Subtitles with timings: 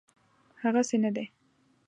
[0.61, 1.25] هغسي نه دی.